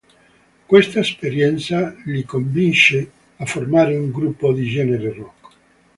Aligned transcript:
Questa 0.65 0.97
esperienza 0.99 1.95
li 2.05 2.23
convince 2.25 3.11
a 3.37 3.45
formare 3.45 3.95
un 3.95 4.09
gruppo 4.09 4.51
di 4.51 4.65
genere 4.67 5.13
rock. 5.13 5.53